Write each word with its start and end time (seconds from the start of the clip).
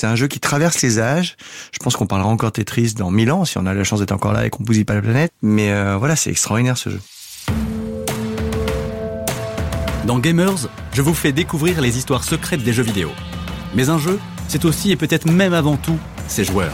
C'est 0.00 0.06
un 0.06 0.16
jeu 0.16 0.28
qui 0.28 0.40
traverse 0.40 0.80
les 0.80 0.98
âges. 0.98 1.36
Je 1.72 1.78
pense 1.78 1.94
qu'on 1.94 2.06
parlera 2.06 2.30
encore 2.30 2.52
Tetris 2.52 2.94
dans 2.94 3.10
mille 3.10 3.30
ans 3.30 3.44
si 3.44 3.58
on 3.58 3.66
a 3.66 3.74
la 3.74 3.84
chance 3.84 4.00
d'être 4.00 4.12
encore 4.12 4.32
là 4.32 4.46
et 4.46 4.48
qu'on 4.48 4.62
bousille 4.62 4.86
pas 4.86 4.94
la 4.94 5.02
planète. 5.02 5.30
Mais 5.42 5.72
euh, 5.72 5.98
voilà, 5.98 6.16
c'est 6.16 6.30
extraordinaire 6.30 6.78
ce 6.78 6.88
jeu. 6.88 7.00
Dans 10.06 10.18
Gamers, 10.18 10.70
je 10.94 11.02
vous 11.02 11.12
fais 11.12 11.32
découvrir 11.32 11.82
les 11.82 11.98
histoires 11.98 12.24
secrètes 12.24 12.62
des 12.62 12.72
jeux 12.72 12.82
vidéo. 12.82 13.10
Mais 13.74 13.90
un 13.90 13.98
jeu, 13.98 14.18
c'est 14.48 14.64
aussi 14.64 14.90
et 14.90 14.96
peut-être 14.96 15.30
même 15.30 15.52
avant 15.52 15.76
tout 15.76 15.98
ses 16.28 16.44
joueurs. 16.44 16.72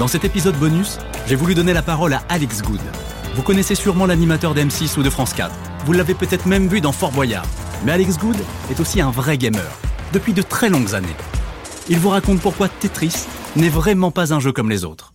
Dans 0.00 0.08
cet 0.08 0.24
épisode 0.24 0.56
bonus, 0.56 0.98
j'ai 1.28 1.36
voulu 1.36 1.54
donner 1.54 1.74
la 1.74 1.82
parole 1.82 2.12
à 2.12 2.24
Alex 2.28 2.60
Good. 2.60 2.82
Vous 3.36 3.42
connaissez 3.42 3.76
sûrement 3.76 4.06
l'animateur 4.06 4.52
d'M6 4.52 4.98
ou 4.98 5.04
de 5.04 5.10
France 5.10 5.32
4. 5.32 5.54
Vous 5.84 5.92
l'avez 5.92 6.14
peut-être 6.14 6.46
même 6.46 6.66
vu 6.66 6.80
dans 6.80 6.90
Fort 6.90 7.12
Boyard. 7.12 7.46
Mais 7.84 7.92
Alex 7.92 8.18
Good 8.18 8.38
est 8.72 8.80
aussi 8.80 9.00
un 9.00 9.12
vrai 9.12 9.38
gamer, 9.38 9.78
depuis 10.12 10.32
de 10.32 10.42
très 10.42 10.68
longues 10.70 10.92
années. 10.92 11.14
Il 11.88 12.00
vous 12.00 12.08
raconte 12.08 12.40
pourquoi 12.40 12.68
Tetris 12.68 13.14
n'est 13.54 13.68
vraiment 13.68 14.10
pas 14.10 14.34
un 14.34 14.40
jeu 14.40 14.52
comme 14.52 14.68
les 14.68 14.84
autres. 14.84 15.12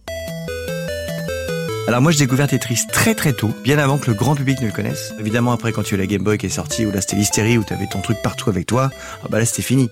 Alors 1.87 2.01
moi 2.01 2.13
j'ai 2.13 2.19
découvert 2.19 2.47
Tetris 2.47 2.87
très 2.89 3.13
très 3.13 3.33
tôt, 3.33 3.49
bien 3.63 3.77
avant 3.77 3.97
que 3.97 4.09
le 4.09 4.15
grand 4.15 4.35
public 4.35 4.61
ne 4.61 4.67
le 4.67 4.71
connaisse. 4.71 5.13
Évidemment 5.19 5.51
après 5.51 5.73
quand 5.73 5.83
tu 5.83 5.95
as 5.95 5.97
la 5.97 6.07
Game 6.07 6.23
Boy 6.23 6.37
qui 6.37 6.45
est 6.45 6.49
sortie, 6.49 6.85
ou 6.85 6.91
là 6.91 7.01
c'était 7.01 7.17
l'hystérie, 7.17 7.57
où 7.57 7.65
tu 7.65 7.73
avais 7.73 7.87
ton 7.87 7.99
truc 7.99 8.21
partout 8.23 8.49
avec 8.49 8.67
toi, 8.67 8.89
ah 9.21 9.27
bah 9.29 9.39
là 9.39 9.45
c'était 9.45 9.63
fini. 9.63 9.89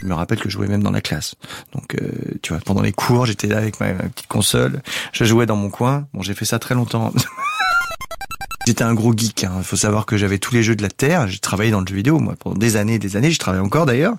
Je 0.00 0.06
me 0.06 0.14
rappelle 0.14 0.40
que 0.40 0.48
je 0.48 0.54
jouais 0.54 0.66
même 0.66 0.82
dans 0.82 0.90
la 0.90 1.00
classe. 1.00 1.36
Donc, 1.72 1.94
euh, 1.94 2.10
tu 2.42 2.52
vois, 2.52 2.60
pendant 2.60 2.82
les 2.82 2.92
cours, 2.92 3.24
j'étais 3.24 3.46
là 3.46 3.56
avec 3.56 3.80
ma, 3.80 3.94
ma, 3.94 4.02
petite 4.02 4.26
console. 4.26 4.82
Je 5.12 5.24
jouais 5.24 5.46
dans 5.46 5.56
mon 5.56 5.70
coin. 5.70 6.08
Bon, 6.12 6.20
j'ai 6.20 6.34
fait 6.34 6.44
ça 6.44 6.58
très 6.58 6.74
longtemps. 6.74 7.10
J'étais 8.66 8.82
un 8.82 8.94
gros 8.94 9.12
geek. 9.14 9.42
Il 9.42 9.46
hein. 9.46 9.62
faut 9.62 9.76
savoir 9.76 10.06
que 10.06 10.16
j'avais 10.16 10.38
tous 10.38 10.54
les 10.54 10.62
jeux 10.62 10.74
de 10.74 10.82
la 10.82 10.88
terre. 10.88 11.28
J'ai 11.28 11.38
travaillé 11.38 11.70
dans 11.70 11.80
le 11.80 11.86
jeu 11.86 11.94
vidéo 11.94 12.18
moi 12.18 12.34
pendant 12.38 12.56
des 12.56 12.76
années, 12.76 12.94
et 12.94 12.98
des 12.98 13.16
années. 13.16 13.30
Je 13.30 13.38
travaille 13.38 13.60
encore 13.60 13.84
d'ailleurs. 13.84 14.14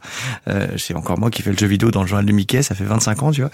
Euh, 0.48 0.68
c'est 0.78 0.94
encore 0.94 1.20
moi 1.20 1.32
qui 1.32 1.42
fais 1.42 1.52
le 1.52 1.58
jeu 1.58 1.66
vidéo 1.66 1.90
dans 1.90 2.02
le 2.02 2.08
journal 2.08 2.26
de 2.26 2.32
Mickey. 2.32 2.62
Ça 2.62 2.76
fait 2.76 2.84
25 2.84 3.24
ans, 3.24 3.32
tu 3.32 3.42
vois. 3.42 3.50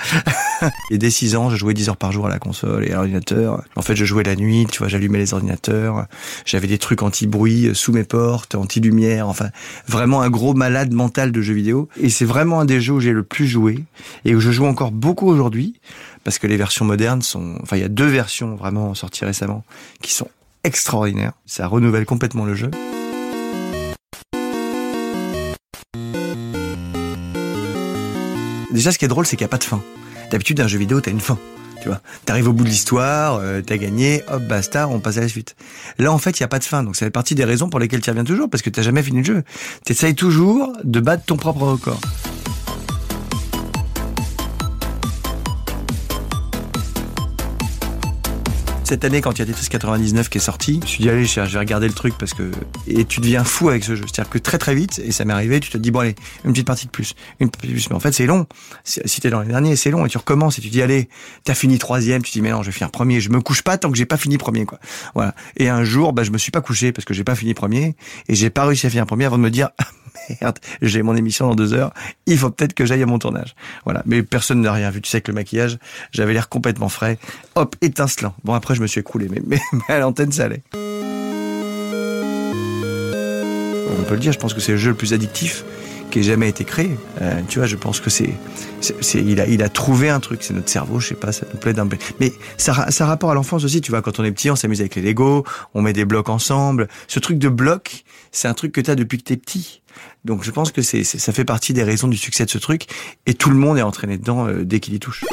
et 0.92 0.98
dès 0.98 1.10
6 1.10 1.36
ans, 1.38 1.50
je 1.50 1.56
jouais 1.56 1.74
10 1.74 1.90
heures 1.90 1.98
par 1.98 2.12
jour 2.12 2.28
à 2.28 2.30
la 2.30 2.40
console 2.40 2.86
et 2.86 2.92
à 2.92 2.96
l'ordinateur. 2.96 3.64
En 3.78 3.82
fait, 3.82 3.96
je 3.96 4.04
jouais 4.04 4.24
la 4.24 4.36
nuit. 4.36 4.68
Tu 4.70 4.80
vois, 4.80 4.90
j'allumais 4.90 5.18
les 5.18 5.34
ordinateurs. 5.34 6.08
J'avais 6.46 6.68
des 6.68 6.78
trucs 6.78 7.04
anti-bruit 7.04 7.72
sous 7.74 7.94
mes 7.94 8.04
portes, 8.04 8.56
anti-lumière. 8.56 9.30
Enfin, 9.30 9.50
vraiment 9.88 10.22
un 10.22 10.30
gros 10.30 10.54
malade 10.54 10.92
mental 10.92 11.32
de 11.32 11.42
jeux 11.42 11.54
vidéo. 11.54 11.88
Et 12.02 12.10
c'est 12.10 12.26
vraiment 12.26 12.60
un 12.60 12.66
des 12.66 12.82
jeux 12.82 12.94
où 12.94 13.00
j'ai 13.00 13.14
le 13.14 13.24
plus 13.24 13.48
joué 13.48 13.86
et 14.26 14.36
où 14.36 14.42
je 14.42 14.52
joue 14.52 14.66
encore 14.66 14.92
beaucoup 14.92 15.28
aujourd'hui 15.28 15.80
parce 16.24 16.38
que 16.38 16.48
les 16.48 16.58
versions 16.58 16.86
modernes 16.86 17.22
sont. 17.22 17.56
Enfin, 17.64 17.78
il 17.78 17.82
y 17.82 17.86
a 17.86 17.90
deux 17.90 18.08
versions 18.08 18.56
vraiment 18.56 18.94
sorties 18.94 19.26
récemment 19.26 19.64
qui 20.02 20.12
sont 20.14 20.28
extraordinaire. 20.64 21.34
Ça 21.46 21.68
renouvelle 21.68 22.06
complètement 22.06 22.46
le 22.46 22.56
jeu. 22.56 22.72
Déjà, 28.72 28.92
ce 28.92 28.98
qui 28.98 29.06
est 29.06 29.10
drôle, 29.10 29.26
c'est 29.26 29.36
qu'il 29.36 29.46
n'y 29.46 29.50
a 29.50 29.52
pas 29.52 29.58
de 29.58 29.64
fin. 29.64 29.82
D'habitude, 30.32 30.60
un 30.62 30.68
jeu 30.68 30.78
vidéo, 30.78 31.02
t'as 31.02 31.12
une 31.12 31.20
fin. 31.20 31.38
Tu 31.82 31.88
vois, 31.88 32.00
t'arrives 32.26 32.48
au 32.48 32.54
bout 32.54 32.64
de 32.64 32.70
l'histoire, 32.70 33.40
euh, 33.42 33.62
t'as 33.62 33.78
gagné, 33.78 34.22
hop, 34.32 34.44
basta, 34.44 34.88
on 34.88 35.00
passe 35.00 35.18
à 35.18 35.22
la 35.22 35.28
suite. 35.28 35.56
Là, 35.98 36.14
en 36.14 36.20
fait, 36.20 36.40
il 36.40 36.42
y 36.42 36.44
a 36.44 36.48
pas 36.48 36.60
de 36.60 36.64
fin, 36.64 36.84
donc 36.84 36.96
ça 36.96 37.06
fait 37.06 37.12
partie 37.12 37.34
des 37.34 37.44
raisons 37.44 37.70
pour 37.70 37.80
lesquelles 37.80 38.02
tu 38.02 38.10
reviens 38.12 38.24
toujours, 38.24 38.50
parce 38.50 38.62
que 38.62 38.70
t'as 38.70 38.84
jamais 38.84 39.02
fini 39.02 39.20
le 39.20 39.24
jeu. 39.24 39.44
T'essayes 39.84 40.14
toujours 40.14 40.74
de 40.84 41.00
battre 41.00 41.26
ton 41.26 41.38
propre 41.38 41.64
record. 41.64 42.00
Cette 48.92 49.06
année, 49.06 49.22
quand 49.22 49.32
il 49.32 49.40
y 49.40 49.42
a 49.44 49.46
Tetris 49.46 49.70
99 49.70 50.28
qui 50.28 50.38
est 50.38 50.42
sorti, 50.42 50.74
je 50.74 50.80
me 50.82 50.86
suis 50.86 51.02
dit, 51.04 51.10
allez, 51.10 51.24
je 51.24 51.40
vais 51.40 51.60
regarder 51.60 51.88
le 51.88 51.94
truc 51.94 52.14
parce 52.18 52.34
que. 52.34 52.52
Et 52.88 53.06
tu 53.06 53.22
deviens 53.22 53.46
fou 53.46 53.70
avec 53.70 53.86
ce 53.86 53.96
jeu. 53.96 54.04
C'est-à-dire 54.06 54.30
que 54.30 54.38
très 54.38 54.58
très 54.58 54.76
vite, 54.76 55.00
et 55.02 55.14
ça 55.14 55.24
m'est 55.24 55.32
arrivé, 55.32 55.62
tu 55.62 55.70
te 55.70 55.78
dis, 55.78 55.92
bon, 55.92 56.02
allez, 56.02 56.14
une 56.44 56.52
petite 56.52 56.68
partie 56.68 56.88
de 56.88 56.92
plus, 56.92 57.14
une 57.40 57.50
petite 57.50 57.72
plus. 57.72 57.90
Mais 57.90 57.96
en 57.96 58.02
fait, 58.02 58.12
c'est 58.12 58.26
long. 58.26 58.48
Si 58.84 59.22
t'es 59.22 59.30
dans 59.30 59.44
les 59.44 59.48
derniers, 59.48 59.78
c'est 59.78 59.92
long. 59.92 60.06
Et 60.06 60.10
tu 60.10 60.18
recommences 60.18 60.58
et 60.60 60.62
tu 60.62 60.68
dis, 60.68 60.82
allez, 60.82 61.08
t'as 61.46 61.54
fini 61.54 61.78
troisième, 61.78 62.22
tu 62.22 62.34
dis, 62.34 62.42
mais 62.42 62.52
non, 62.52 62.64
je 62.64 62.68
vais 62.68 62.74
finir 62.74 62.92
premier. 62.92 63.22
Je 63.22 63.30
me 63.30 63.40
couche 63.40 63.62
pas 63.62 63.78
tant 63.78 63.90
que 63.90 63.98
j'ai 63.98 64.06
pas 64.06 64.18
fini 64.18 64.38
premier, 64.38 64.66
quoi. 64.66 64.78
Voilà. 65.16 65.36
Et 65.56 65.70
un 65.70 65.86
jour, 65.86 66.12
bah, 66.12 66.24
je 66.24 66.32
me 66.32 66.38
suis 66.38 66.52
pas 66.52 66.60
couché 66.60 66.92
parce 66.92 67.06
que 67.06 67.14
j'ai 67.14 67.24
pas 67.24 67.36
fini 67.36 67.54
premier 67.54 67.96
et 68.28 68.36
j'ai 68.36 68.50
pas 68.50 68.66
réussi 68.66 68.88
à 68.88 68.90
finir 68.90 69.06
premier 69.06 69.24
avant 69.24 69.38
de 69.38 69.44
me 69.44 69.52
dire, 69.52 69.70
merde, 70.42 70.60
j'ai 70.82 71.02
mon 71.02 71.16
émission 71.16 71.48
dans 71.48 71.56
deux 71.56 71.74
heures, 71.74 71.94
il 72.26 72.38
faut 72.38 72.50
peut-être 72.50 72.74
que 72.74 72.86
j'aille 72.86 73.04
à 73.04 73.06
mon 73.06 73.20
tournage. 73.20 73.56
Voilà. 73.86 74.04
Mais 74.06 74.24
personne 74.24 74.62
n'a 74.62 74.74
rien 74.74 74.90
vu. 74.90 75.02
Tu 75.02 75.10
sais 75.10 75.22
que 75.22 75.32
le 75.32 75.36
maquillage, 75.36 75.78
j'avais 76.12 76.34
l'air 76.34 76.50
complètement 76.50 76.90
frais. 76.90 77.18
Hop, 77.56 77.76
étincelant. 77.82 78.34
Bon, 78.44 78.54
après, 78.54 78.76
je 78.76 78.82
me 78.82 78.88
suis 78.88 79.00
écroulé, 79.00 79.28
mais, 79.30 79.42
mais, 79.46 79.60
mais 79.74 79.96
à 79.96 80.00
l'antenne, 80.00 80.32
ça 80.32 80.46
allait. 80.46 80.64
On 84.00 84.04
peut 84.04 84.14
le 84.16 84.20
dire, 84.20 84.32
je 84.32 84.40
pense 84.40 84.54
que 84.54 84.62
c'est 84.62 84.74
le 84.74 84.78
jeu 84.78 84.92
le 84.92 84.98
plus 84.98 85.14
addictif 85.14 85.64
qui 86.12 86.20
ait 86.20 86.24
jamais 86.24 86.50
été 86.50 86.64
créé. 86.64 86.92
Euh, 87.22 87.42
tu 87.48 87.60
vois, 87.60 87.68
je 87.68 87.76
pense 87.76 88.00
que 88.00 88.10
c'est, 88.10 88.30
il 89.16 89.42
a, 89.42 89.48
il 89.48 89.64
a 89.64 89.70
trouvé 89.70 90.10
un 90.10 90.20
truc. 90.20 90.44
C'est 90.44 90.54
notre 90.54 90.70
cerveau, 90.70 91.00
je 91.00 91.10
sais 91.10 91.16
pas, 91.16 91.32
ça 91.32 91.46
nous 91.52 91.60
plaît 91.60 91.74
d'un 91.74 91.88
Mais 92.20 92.32
ça, 92.58 92.92
ça 92.92 93.06
rapport 93.08 93.32
à 93.32 93.34
l'enfance 93.34 93.64
aussi. 93.64 93.82
Tu 93.82 93.92
vois, 93.92 94.02
quand 94.02 94.20
on 94.20 94.24
est 94.24 94.32
petit, 94.32 94.52
on 94.52 94.56
s'amuse 94.56 94.82
avec 94.82 94.96
les 94.96 95.02
Lego, 95.02 95.44
on 95.74 95.82
met 95.82 95.94
des 95.94 96.06
blocs 96.06 96.30
ensemble. 96.30 96.88
Ce 97.08 97.20
truc 97.20 97.40
de 97.40 97.50
bloc, 97.50 98.04
c'est 98.32 98.48
un 98.48 98.54
truc 98.54 98.72
que 98.72 98.82
tu 98.82 98.92
as 98.92 98.96
depuis 98.96 99.18
que 99.18 99.24
t'es 99.24 99.38
petit. 99.38 99.82
Donc, 100.24 100.44
je 100.44 100.52
pense 100.52 100.72
que 100.72 100.82
c'est, 100.82 101.04
ça 101.04 101.34
fait 101.34 101.46
partie 101.46 101.74
des 101.74 101.84
raisons 101.84 102.08
du 102.08 102.18
succès 102.18 102.46
de 102.46 102.50
ce 102.50 102.58
truc. 102.58 102.86
Et 103.26 103.34
tout 103.34 103.50
le 103.50 103.58
monde 103.58 103.78
est 103.78 103.84
entraîné 103.84 104.18
dedans 104.18 104.48
euh, 104.48 104.64
dès 104.64 104.80
qu'il 104.80 104.94
y 104.94 105.00
touche. 105.00 105.24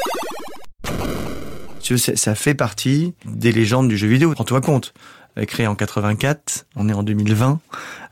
Tu 1.88 1.97
ça 1.97 2.34
fait 2.34 2.53
partie 2.53 3.15
des 3.25 3.50
légendes 3.50 3.88
du 3.88 3.97
jeu 3.97 4.09
vidéo. 4.09 4.34
Rends-toi 4.37 4.60
compte 4.60 4.93
créé 5.47 5.66
en 5.66 5.75
84, 5.75 6.66
on 6.76 6.87
est 6.91 6.93
en 6.93 7.03
2020. 7.03 7.60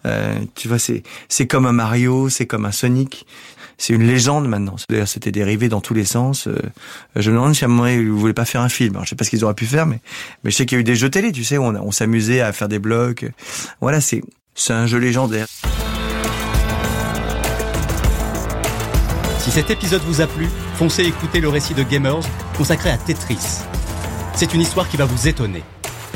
Euh, 0.07 0.39
tu 0.55 0.67
vois, 0.67 0.79
c'est 0.79 1.03
c'est 1.29 1.47
comme 1.47 1.67
un 1.67 1.73
Mario, 1.73 2.31
c'est 2.31 2.47
comme 2.47 2.65
un 2.65 2.73
Sonic. 2.73 3.27
C'est 3.77 3.93
une 3.93 4.07
légende 4.07 4.49
maintenant. 4.49 4.77
D'ailleurs, 4.89 5.09
c'était 5.09 5.31
dérivé 5.31 5.69
dans 5.69 5.83
tous 5.83 5.93
les 5.93 6.07
sens. 6.07 6.47
Euh, 6.47 6.57
je 7.17 7.31
me 7.31 7.37
demande 7.37 7.55
si 7.55 7.65
à 7.65 7.67
un 7.67 7.71
moment 7.71 7.87
ils 7.87 8.09
voulaient 8.09 8.33
pas 8.33 8.47
faire 8.47 8.63
un 8.63 8.71
film. 8.71 8.95
Alors, 8.95 9.05
je 9.05 9.11
sais 9.11 9.17
pas 9.17 9.25
ce 9.25 9.29
qu'ils 9.29 9.45
auraient 9.45 9.53
pu 9.53 9.67
faire, 9.67 9.85
mais 9.85 10.01
mais 10.43 10.51
je 10.51 10.57
sais 10.57 10.65
qu'il 10.65 10.77
y 10.77 10.79
a 10.79 10.81
eu 10.81 10.85
des 10.85 10.97
jeux 10.97 11.11
télé, 11.11 11.31
tu 11.31 11.45
sais, 11.45 11.59
où 11.59 11.63
on, 11.65 11.75
on 11.75 11.91
s'amusait 11.91 12.41
à 12.41 12.55
faire 12.55 12.69
des 12.69 12.79
blocs. 12.79 13.27
Voilà, 13.83 14.01
c'est 14.01 14.23
c'est 14.55 14.73
un 14.73 14.87
jeu 14.87 14.97
légendaire. 14.97 15.49
Si 19.47 19.53
cet 19.53 19.71
épisode 19.71 20.03
vous 20.03 20.21
a 20.21 20.27
plu, 20.27 20.49
foncez 20.75 21.05
écouter 21.05 21.41
le 21.41 21.49
récit 21.49 21.73
de 21.73 21.85
Gamers 21.85 22.19
consacré 22.57 22.91
à 22.91 22.99
Tetris. 22.99 23.63
C'est 24.35 24.53
une 24.53 24.61
histoire 24.61 24.89
qui 24.89 24.97
va 24.97 25.05
vous 25.05 25.29
étonner. 25.29 25.63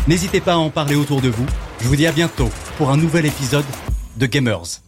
N'hésitez 0.09 0.41
pas 0.41 0.55
à 0.55 0.57
en 0.57 0.69
parler 0.69 0.97
autour 0.97 1.21
de 1.21 1.29
vous. 1.29 1.47
Je 1.81 1.87
vous 1.87 1.95
dis 1.95 2.09
à 2.09 2.13
bientôt 2.13 2.51
pour 2.77 2.91
un 2.91 2.97
nouvel 2.97 3.27
épisode 3.27 3.65
de 4.17 4.27
Gamers. 4.27 4.81